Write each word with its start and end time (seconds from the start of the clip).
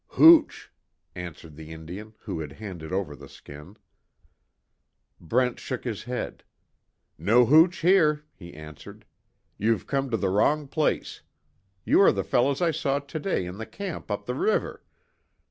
"Hooch," 0.17 0.71
answered 1.13 1.55
the 1.55 1.69
Indian 1.69 2.15
who 2.21 2.39
had 2.39 2.53
handed 2.53 2.91
over 2.91 3.15
the 3.15 3.29
skin. 3.29 3.77
Brent 5.19 5.59
shook 5.59 5.83
his 5.83 6.05
head: 6.05 6.43
"No 7.19 7.45
hooch 7.45 7.81
here," 7.81 8.23
he 8.33 8.51
answered, 8.55 9.05
"You've 9.59 9.85
come 9.85 10.09
to 10.09 10.17
the 10.17 10.29
wrong 10.29 10.67
place. 10.67 11.21
You 11.85 12.01
are 12.01 12.11
the 12.11 12.23
fellow 12.23 12.55
I 12.61 12.71
saw 12.71 12.97
today 12.97 13.45
in 13.45 13.59
the 13.59 13.67
camp 13.67 14.09
up 14.09 14.25
the 14.25 14.33
river. 14.33 14.83